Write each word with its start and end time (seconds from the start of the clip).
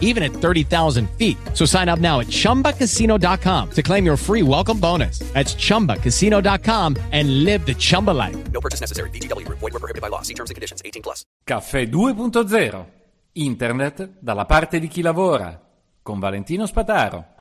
even 0.00 0.22
at 0.22 0.32
30,000 0.32 1.10
feet. 1.18 1.36
So 1.52 1.66
sign 1.66 1.90
up 1.90 1.98
now 1.98 2.20
at 2.20 2.28
chumbacasino.com 2.28 3.70
to 3.72 3.82
claim 3.82 4.06
your 4.06 4.16
free 4.16 4.42
welcome 4.42 4.78
bonus. 4.78 5.18
That's 5.34 5.54
chumbacasino.com 5.56 6.96
and 7.12 7.44
live 7.44 7.66
the 7.66 7.74
Chumba 7.74 8.12
life. 8.12 8.36
No 8.52 8.60
purchase 8.60 8.80
necessary. 8.80 9.10
VGW 9.10 9.44
Group. 9.44 9.58
Void 9.58 9.72
were 9.72 9.80
prohibited 9.80 10.00
by 10.00 10.08
law. 10.08 10.22
See 10.22 10.34
terms 10.34 10.50
and 10.50 10.54
conditions. 10.54 10.80
18 10.84 11.02
plus. 11.02 11.22
Caffè 11.44 11.82
2.0 11.88 12.84
Internet 13.36 14.10
dalla 14.20 14.44
parte 14.44 14.78
di 14.78 14.86
chi 14.86 15.02
lavora 15.02 15.60
con 16.02 16.20
Valentino 16.20 16.66
Spataro. 16.66 17.34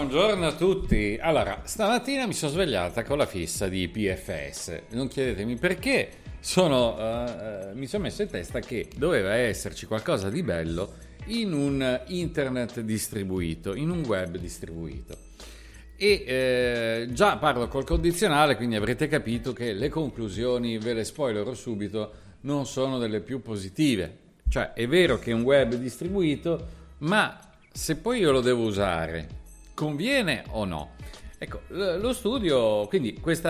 Buongiorno 0.00 0.46
a 0.46 0.54
tutti. 0.54 1.18
Allora, 1.20 1.60
stamattina 1.62 2.26
mi 2.26 2.32
sono 2.32 2.52
svegliata 2.52 3.04
con 3.04 3.18
la 3.18 3.26
fissa 3.26 3.68
di 3.68 3.86
PFS. 3.86 4.84
Non 4.92 5.08
chiedetemi 5.08 5.56
perché. 5.56 6.08
Sono, 6.40 6.98
eh, 6.98 7.24
eh, 7.68 7.74
mi 7.74 7.86
sono 7.86 8.04
messo 8.04 8.22
in 8.22 8.30
testa 8.30 8.60
che 8.60 8.88
doveva 8.96 9.34
esserci 9.34 9.84
qualcosa 9.84 10.30
di 10.30 10.42
bello 10.42 10.94
in 11.26 11.52
un 11.52 12.00
internet 12.06 12.80
distribuito, 12.80 13.74
in 13.74 13.90
un 13.90 14.02
web 14.06 14.38
distribuito. 14.38 15.18
E 15.96 16.24
eh, 16.26 17.08
già 17.12 17.36
parlo 17.36 17.68
col 17.68 17.84
condizionale, 17.84 18.56
quindi 18.56 18.76
avrete 18.76 19.06
capito 19.06 19.52
che 19.52 19.74
le 19.74 19.90
conclusioni, 19.90 20.78
ve 20.78 20.94
le 20.94 21.04
spoilerò 21.04 21.52
subito, 21.52 22.12
non 22.40 22.64
sono 22.64 22.96
delle 22.96 23.20
più 23.20 23.42
positive. 23.42 24.16
Cioè, 24.48 24.72
è 24.72 24.88
vero 24.88 25.18
che 25.18 25.30
è 25.30 25.34
un 25.34 25.42
web 25.42 25.74
distribuito, 25.74 26.66
ma 27.00 27.38
se 27.70 27.96
poi 27.96 28.20
io 28.20 28.32
lo 28.32 28.40
devo 28.40 28.62
usare, 28.62 29.39
conviene 29.80 30.44
o 30.48 30.66
no? 30.66 30.90
Ecco, 31.38 31.62
lo 31.68 32.12
studio, 32.12 32.86
quindi 32.88 33.14
questo 33.14 33.48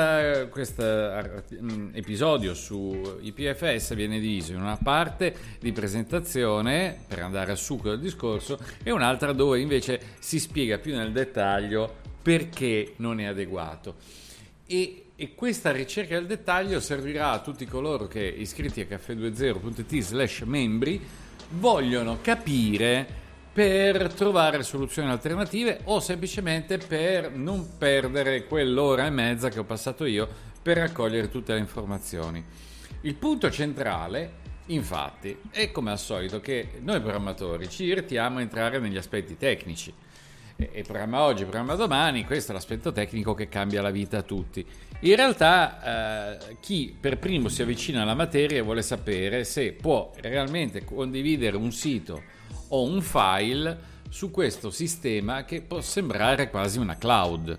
episodio 1.93 2.55
su 2.55 3.19
IPFS 3.21 3.95
viene 3.97 4.21
diviso 4.21 4.53
in 4.53 4.61
una 4.61 4.79
parte 4.81 5.35
di 5.59 5.73
presentazione 5.73 6.97
per 7.09 7.19
andare 7.19 7.51
al 7.51 7.59
succo 7.59 7.89
del 7.89 7.99
discorso 7.99 8.61
e 8.85 8.93
un'altra 8.93 9.33
dove 9.33 9.59
invece 9.59 10.01
si 10.21 10.39
spiega 10.39 10.79
più 10.79 10.95
nel 10.95 11.11
dettaglio 11.11 11.97
perché 12.23 12.93
non 12.99 13.19
è 13.19 13.25
adeguato. 13.25 13.97
E, 14.67 15.07
e 15.17 15.35
questa 15.35 15.73
ricerca 15.73 16.15
del 16.15 16.27
dettaglio 16.27 16.79
servirà 16.79 17.33
a 17.33 17.41
tutti 17.41 17.67
coloro 17.67 18.07
che 18.07 18.23
iscritti 18.23 18.81
a 18.83 18.87
caffè20.it 18.89 20.01
slash 20.01 20.43
membri 20.43 21.05
vogliono 21.55 22.19
capire 22.23 23.30
per 23.53 24.13
trovare 24.13 24.63
soluzioni 24.63 25.11
alternative 25.11 25.81
o 25.85 25.99
semplicemente 25.99 26.79
per 26.79 27.33
non 27.33 27.77
perdere 27.79 28.45
quell'ora 28.45 29.07
e 29.07 29.11
mezza 29.11 29.49
che 29.49 29.59
ho 29.59 29.65
passato 29.65 30.05
io 30.05 30.29
per 30.63 30.77
raccogliere 30.77 31.29
tutte 31.29 31.53
le 31.53 31.59
informazioni. 31.59 32.45
Il 33.03 33.15
punto 33.17 33.51
centrale, 33.51 34.33
infatti, 34.67 35.37
è 35.51 35.73
come 35.73 35.91
al 35.91 35.99
solito 35.99 36.41
che 36.41 36.81
noi 36.83 37.01
programmatori 37.01 37.69
ci 37.69 37.85
divertiamo 37.85 38.39
a 38.39 38.43
entrare 38.43 38.79
negli 38.79 38.97
aspetti 38.97 39.37
tecnici. 39.37 39.93
E 40.57 40.83
programma 40.83 41.23
oggi, 41.23 41.45
programma 41.45 41.75
domani, 41.75 42.27
questo 42.27 42.53
è 42.53 42.55
l'aspetto 42.55 42.93
tecnico 42.93 43.33
che 43.33 43.49
cambia 43.49 43.81
la 43.81 43.91
vita 43.91 44.19
a 44.19 44.23
tutti. 44.23 44.65
In 45.01 45.17
realtà 45.17 46.39
eh, 46.39 46.57
chi 46.61 46.95
per 47.01 47.19
primo 47.19 47.49
si 47.49 47.63
avvicina 47.63 48.03
alla 48.03 48.15
materia 48.15 48.63
vuole 48.63 48.83
sapere 48.83 49.45
se 49.45 49.73
può 49.73 50.13
realmente 50.17 50.85
condividere 50.85 51.57
un 51.57 51.73
sito 51.73 52.23
ho 52.71 52.83
un 52.83 53.01
file 53.03 53.89
su 54.09 54.31
questo 54.31 54.71
sistema 54.71 55.45
che 55.45 55.63
può 55.63 55.81
sembrare 55.81 56.51
quasi 56.51 56.79
una 56.79 56.97
cloud. 56.97 57.57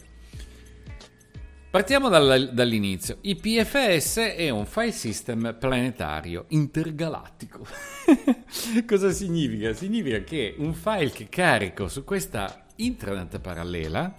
Partiamo 1.69 2.09
dall'inizio. 2.09 3.19
IPFS 3.21 4.17
è 4.17 4.50
un 4.50 4.66
file 4.66 4.91
system 4.91 5.55
planetario 5.57 6.45
intergalattico. 6.50 7.66
Cosa 8.85 9.11
significa? 9.11 9.73
Significa 9.73 10.19
che 10.19 10.55
un 10.57 10.73
file 10.73 11.11
che 11.11 11.29
carico 11.29 11.88
su 11.88 12.03
questa 12.03 12.66
internet 12.75 13.39
parallela 13.39 14.13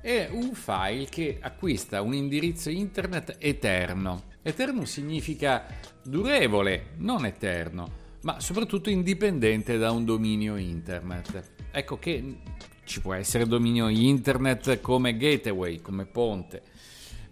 è 0.00 0.28
un 0.30 0.54
file 0.54 1.06
che 1.06 1.38
acquista 1.40 2.00
un 2.00 2.14
indirizzo 2.14 2.70
internet 2.70 3.38
eterno. 3.40 4.26
Eterno 4.42 4.84
significa 4.84 5.66
durevole, 6.04 6.90
non 6.98 7.24
eterno 7.24 8.02
ma 8.24 8.40
soprattutto 8.40 8.90
indipendente 8.90 9.78
da 9.78 9.90
un 9.90 10.04
dominio 10.04 10.56
internet. 10.56 11.52
Ecco 11.70 11.98
che 11.98 12.38
ci 12.84 13.00
può 13.00 13.14
essere 13.14 13.46
dominio 13.46 13.88
internet 13.88 14.80
come 14.80 15.16
gateway, 15.16 15.80
come 15.80 16.06
ponte, 16.06 16.62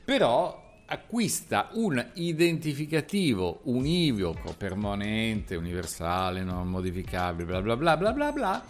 però 0.04 0.60
acquista 0.86 1.70
un 1.72 2.04
identificativo 2.14 3.60
univoco, 3.64 4.54
permanente, 4.56 5.56
universale, 5.56 6.42
non 6.42 6.69
modificabile, 6.69 7.47
bla 7.47 7.62
bla 7.62 7.76
bla 7.76 7.97
bla 7.97 8.12
bla 8.12 8.32
bla, 8.32 8.64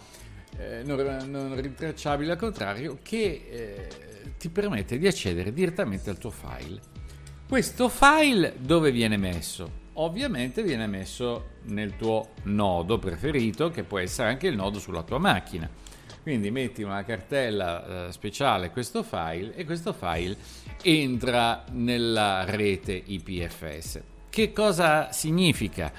eh, 0.57 0.83
non, 0.85 1.29
non, 1.29 1.59
rintracciabile 1.59 2.31
al 2.31 2.37
contrario, 2.37 2.99
che 3.01 3.47
eh, 3.49 3.87
ti 4.37 4.49
permette 4.49 4.97
di 4.97 5.07
accedere 5.07 5.51
direttamente 5.51 6.09
al 6.09 6.17
tuo 6.17 6.31
file. 6.31 6.79
Questo 7.47 7.89
file 7.89 8.55
dove 8.57 8.91
viene 8.91 9.17
messo? 9.17 9.82
Ovviamente 9.93 10.63
viene 10.63 10.87
messo 10.87 11.51
nel 11.63 11.95
tuo 11.95 12.29
nodo 12.43 12.97
preferito, 12.97 13.69
che 13.69 13.83
può 13.83 13.99
essere 13.99 14.29
anche 14.29 14.47
il 14.47 14.55
nodo 14.55 14.79
sulla 14.79 15.03
tua 15.03 15.19
macchina. 15.19 15.69
Quindi 16.21 16.51
metti 16.51 16.83
una 16.83 17.03
cartella 17.03 18.07
eh, 18.07 18.11
speciale 18.13 18.69
questo 18.69 19.03
file 19.03 19.53
e 19.55 19.65
questo 19.65 19.91
file 19.91 20.37
entra 20.81 21.65
nella 21.71 22.45
rete 22.45 22.93
IPFS. 23.05 24.01
Che 24.29 24.53
cosa 24.53 25.11
significa? 25.11 25.91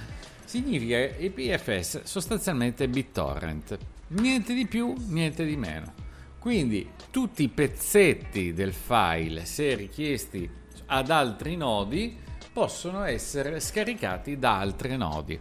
Significa 0.45 0.99
IPFS 0.99 2.03
sostanzialmente 2.05 2.89
BitTorrent, 2.89 3.79
niente 4.09 4.55
di 4.55 4.67
più, 4.67 4.95
niente 5.09 5.45
di 5.45 5.57
meno. 5.57 5.93
Quindi 6.39 6.91
tutti 7.11 7.43
i 7.43 7.49
pezzetti 7.49 8.53
del 8.53 8.73
file, 8.73 9.45
se 9.45 9.75
richiesti 9.75 10.49
ad 10.87 11.11
altri 11.11 11.57
nodi, 11.57 12.17
possono 12.55 13.03
essere 13.03 13.59
scaricati 13.59 14.39
da 14.39 14.61
altri 14.61 14.97
nodi. 14.97 15.39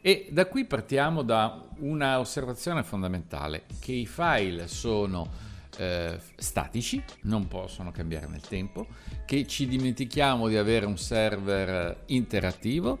E 0.00 0.26
da 0.32 0.46
qui 0.46 0.64
partiamo 0.64 1.22
da 1.22 1.62
una 1.78 2.18
osservazione 2.18 2.82
fondamentale, 2.82 3.62
che 3.78 3.92
i 3.92 4.06
file 4.06 4.66
sono 4.66 5.30
eh, 5.78 6.18
statici, 6.34 7.00
non 7.22 7.46
possono 7.46 7.92
cambiare 7.92 8.26
nel 8.26 8.40
tempo, 8.40 8.88
che 9.24 9.46
ci 9.46 9.68
dimentichiamo 9.68 10.48
di 10.48 10.56
avere 10.56 10.84
un 10.84 10.98
server 10.98 12.02
interattivo, 12.06 12.98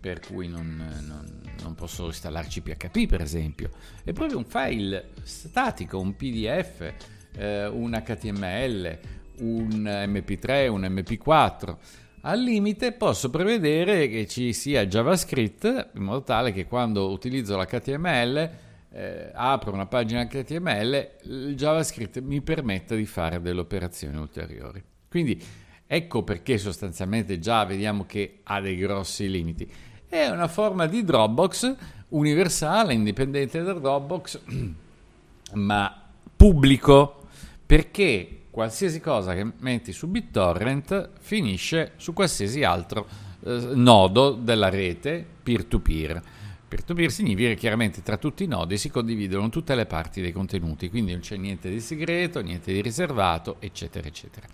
per 0.00 0.20
cui 0.20 0.48
non, 0.48 0.74
non, 1.06 1.42
non 1.62 1.74
posso 1.74 2.06
installarci 2.06 2.62
PHP 2.62 3.06
per 3.06 3.20
esempio, 3.20 3.72
è 4.02 4.14
proprio 4.14 4.38
un 4.38 4.46
file 4.46 5.10
statico, 5.22 6.00
un 6.00 6.16
PDF, 6.16 6.94
eh, 7.36 7.66
un 7.66 7.90
HTML, 7.90 8.98
un 9.40 9.84
MP3, 9.84 10.68
un 10.68 10.80
MP4 10.80 11.76
al 12.22 12.40
limite 12.40 12.92
posso 12.92 13.30
prevedere 13.30 14.08
che 14.08 14.26
ci 14.26 14.52
sia 14.52 14.86
JavaScript 14.86 15.90
in 15.94 16.02
modo 16.02 16.22
tale 16.22 16.52
che 16.52 16.66
quando 16.66 17.10
utilizzo 17.10 17.56
l'HTML, 17.56 18.50
eh, 18.92 19.30
apro 19.32 19.72
una 19.72 19.86
pagina 19.86 20.26
HTML, 20.26 21.10
il 21.22 21.54
JavaScript 21.56 22.20
mi 22.20 22.42
permetta 22.42 22.94
di 22.94 23.06
fare 23.06 23.40
delle 23.40 23.60
operazioni 23.60 24.16
ulteriori. 24.16 24.82
Quindi 25.08 25.42
ecco 25.86 26.22
perché 26.22 26.58
sostanzialmente 26.58 27.38
già 27.38 27.64
vediamo 27.64 28.04
che 28.04 28.40
ha 28.42 28.60
dei 28.60 28.76
grossi 28.76 29.30
limiti. 29.30 29.70
È 30.06 30.26
una 30.26 30.48
forma 30.48 30.86
di 30.86 31.02
Dropbox 31.02 31.74
universale, 32.08 32.92
indipendente 32.92 33.62
da 33.62 33.72
Dropbox, 33.72 34.40
ma 35.54 36.02
pubblico, 36.36 37.28
perché 37.64 38.39
qualsiasi 38.60 39.00
cosa 39.00 39.32
che 39.32 39.52
metti 39.60 39.90
su 39.90 40.06
BitTorrent 40.08 41.12
finisce 41.18 41.92
su 41.96 42.12
qualsiasi 42.12 42.62
altro 42.62 43.08
eh, 43.42 43.70
nodo 43.72 44.32
della 44.32 44.68
rete 44.68 45.24
peer-to-peer. 45.42 46.22
Peer-to-peer 46.68 47.10
significa 47.10 47.48
che 47.48 47.54
chiaramente 47.54 48.02
tra 48.02 48.18
tutti 48.18 48.44
i 48.44 48.46
nodi 48.46 48.76
si 48.76 48.90
condividono 48.90 49.48
tutte 49.48 49.74
le 49.74 49.86
parti 49.86 50.20
dei 50.20 50.30
contenuti, 50.30 50.90
quindi 50.90 51.12
non 51.12 51.22
c'è 51.22 51.38
niente 51.38 51.70
di 51.70 51.80
segreto, 51.80 52.42
niente 52.42 52.70
di 52.70 52.82
riservato, 52.82 53.56
eccetera, 53.60 54.06
eccetera. 54.06 54.46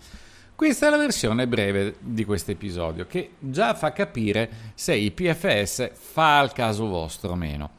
Questa 0.55 0.87
è 0.87 0.89
la 0.89 0.95
versione 0.95 1.45
breve 1.45 1.97
di 1.99 2.23
questo 2.23 2.51
episodio 2.51 3.07
che 3.07 3.31
già 3.39 3.73
fa 3.73 3.91
capire 3.91 4.71
se 4.73 4.95
IPFS 4.95 5.91
fa 5.91 6.39
al 6.39 6.53
caso 6.53 6.87
vostro 6.87 7.31
o 7.31 7.35
meno. 7.35 7.71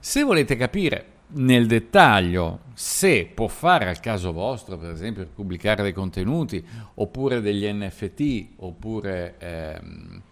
Se 0.00 0.24
volete 0.24 0.56
capire 0.56 1.19
nel 1.32 1.66
dettaglio 1.66 2.60
se 2.74 3.30
può 3.32 3.46
fare 3.46 3.88
al 3.88 4.00
caso 4.00 4.32
vostro, 4.32 4.76
per 4.78 4.90
esempio, 4.90 5.26
pubblicare 5.26 5.82
dei 5.82 5.92
contenuti 5.92 6.64
oppure 6.94 7.40
degli 7.40 7.66
NFT 7.70 8.48
oppure 8.56 9.36
ehm, 9.38 10.22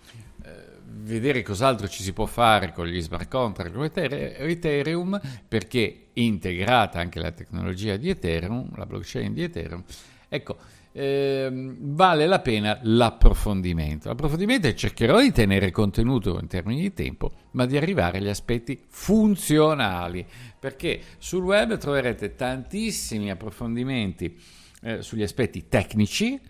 eh, 0.43 0.51
vedere 0.87 1.43
cos'altro 1.43 1.89
ci 1.89 2.03
si 2.03 2.13
può 2.13 2.27
fare 2.27 2.73
con 2.73 2.87
gli 2.87 3.01
smart 3.01 3.29
contract 3.29 3.75
con 3.75 3.85
Ethereum 3.85 5.21
perché 5.47 6.07
integrata 6.15 6.99
anche 6.99 7.21
la 7.21 7.31
tecnologia 7.33 7.97
di 7.97 8.09
Ethereum, 8.09 8.75
la 8.77 8.87
blockchain 8.87 9.33
di 9.33 9.43
Ethereum. 9.43 9.85
Ecco, 10.29 10.57
eh, 10.93 11.49
vale 11.51 12.27
la 12.27 12.41
pena 12.41 12.79
l'approfondimento. 12.83 14.09
L'approfondimento 14.09 14.73
cercherò 14.73 15.21
di 15.21 15.33
tenere 15.33 15.71
contenuto 15.71 16.39
in 16.41 16.47
termini 16.47 16.81
di 16.81 16.93
tempo, 16.93 17.33
ma 17.53 17.67
di 17.67 17.77
arrivare 17.77 18.19
agli 18.19 18.29
aspetti 18.29 18.81
funzionali, 18.89 20.27
perché 20.59 21.01
sul 21.19 21.45
web 21.45 21.77
troverete 21.77 22.35
tantissimi 22.35 23.31
approfondimenti 23.31 24.37
eh, 24.83 25.03
sugli 25.03 25.23
aspetti 25.23 25.69
tecnici, 25.69 26.41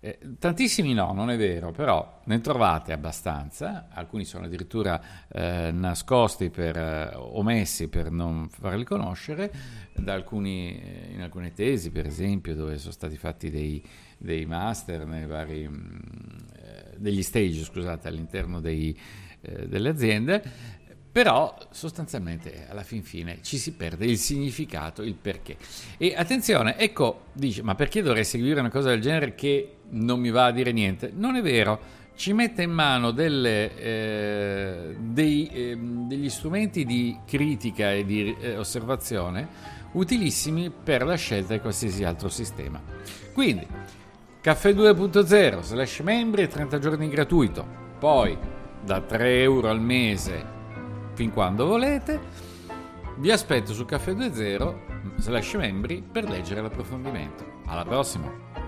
eh, 0.00 0.18
tantissimi 0.38 0.92
no, 0.92 1.12
non 1.12 1.30
è 1.30 1.36
vero, 1.36 1.72
però 1.72 2.20
ne 2.24 2.40
trovate 2.40 2.92
abbastanza, 2.92 3.88
alcuni 3.90 4.24
sono 4.24 4.44
addirittura 4.44 5.26
eh, 5.28 5.70
nascosti 5.72 6.50
per, 6.50 6.76
eh, 6.76 7.10
omessi 7.14 7.88
per 7.88 8.10
non 8.10 8.48
farli 8.48 8.84
conoscere, 8.84 9.50
alcuni, 10.06 10.78
eh, 10.78 11.12
in 11.12 11.22
alcune 11.22 11.52
tesi 11.54 11.90
per 11.90 12.06
esempio 12.06 12.54
dove 12.54 12.76
sono 12.78 12.92
stati 12.92 13.16
fatti 13.16 13.50
dei, 13.50 13.82
dei 14.18 14.44
master 14.44 15.06
vari, 15.26 15.66
mm, 15.66 15.98
eh, 16.54 16.94
degli 16.98 17.22
stage 17.22 17.64
scusate, 17.64 18.06
all'interno 18.06 18.60
dei, 18.60 18.96
eh, 19.40 19.66
delle 19.66 19.88
aziende, 19.88 20.42
però 21.10 21.56
sostanzialmente 21.70 22.66
alla 22.68 22.82
fin 22.82 23.02
fine 23.02 23.38
ci 23.40 23.56
si 23.56 23.72
perde 23.72 24.04
il 24.04 24.18
significato, 24.18 25.02
il 25.02 25.14
perché. 25.14 25.56
E 25.96 26.14
attenzione, 26.14 26.76
ecco, 26.76 27.28
dice, 27.32 27.62
ma 27.62 27.74
perché 27.74 28.02
dovrei 28.02 28.24
seguire 28.24 28.60
una 28.60 28.68
cosa 28.68 28.90
del 28.90 29.00
genere 29.00 29.34
che 29.34 29.75
non 29.90 30.20
mi 30.20 30.30
va 30.30 30.46
a 30.46 30.50
dire 30.50 30.72
niente? 30.72 31.12
Non 31.14 31.36
è 31.36 31.42
vero, 31.42 31.78
ci 32.16 32.32
mette 32.32 32.62
in 32.62 32.70
mano 32.70 33.10
delle, 33.10 33.76
eh, 33.76 34.96
dei, 34.98 35.48
eh, 35.48 35.76
degli 35.78 36.30
strumenti 36.30 36.84
di 36.84 37.18
critica 37.26 37.92
e 37.92 38.04
di 38.04 38.34
eh, 38.40 38.56
osservazione 38.56 39.48
utilissimi 39.92 40.70
per 40.70 41.04
la 41.04 41.16
scelta 41.16 41.54
di 41.54 41.60
qualsiasi 41.60 42.04
altro 42.04 42.28
sistema. 42.28 42.80
Quindi, 43.32 43.66
caffè 44.40 44.72
2.0 44.72 45.60
slash 45.60 46.00
membri 46.00 46.48
30 46.48 46.78
giorni 46.78 47.08
gratuito, 47.08 47.66
poi 47.98 48.36
da 48.82 49.00
3 49.00 49.42
euro 49.42 49.68
al 49.68 49.80
mese 49.80 50.54
fin 51.14 51.32
quando 51.32 51.66
volete. 51.66 52.20
Vi 53.18 53.30
aspetto 53.30 53.72
su 53.72 53.86
Caffè 53.86 54.14
20 54.14 54.74
slash 55.16 55.54
membri 55.54 56.02
per 56.02 56.28
leggere 56.28 56.60
l'approfondimento. 56.60 57.60
Alla 57.64 57.84
prossima! 57.84 58.65